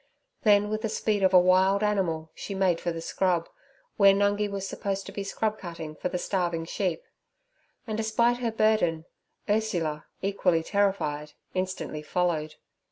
[0.41, 3.47] Then with the speed of a wild animal, she made for the scrub,
[3.97, 7.03] where Nungi was supposed to be scrub cutting for the starving sheep;
[7.85, 9.05] and, despite her burden,
[9.47, 12.55] Ursula, equally terrified, instantly followed.